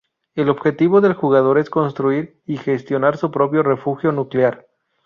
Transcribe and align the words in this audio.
El 0.33 0.49
objetivo 0.49 0.99
del 0.99 1.13
jugador 1.13 1.59
es 1.59 1.69
construir 1.69 2.41
y 2.47 2.57
gestionar 2.57 3.17
su 3.17 3.29
propio 3.29 3.61
refugio 3.61 4.11
nuclear. 4.11 4.65